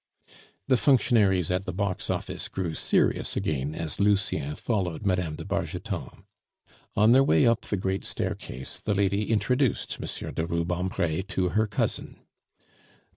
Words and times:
The 0.67 0.77
functionaries 0.77 1.51
at 1.51 1.65
the 1.65 1.71
box 1.73 2.09
office 2.09 2.47
grew 2.49 2.73
serious 2.73 3.35
again 3.37 3.75
as 3.75 3.99
Lucien 3.99 4.55
followed 4.55 5.05
Mme. 5.05 5.35
de 5.35 5.45
Bargeton. 5.45 6.23
On 6.95 7.11
their 7.11 7.23
way 7.23 7.45
up 7.45 7.61
the 7.65 7.77
great 7.77 8.03
staircase 8.03 8.79
the 8.79 8.95
lady 8.95 9.29
introduced 9.29 9.99
M. 10.01 10.33
de 10.33 10.43
Rubempre 10.47 11.21
to 11.27 11.49
her 11.49 11.67
cousin. 11.67 12.19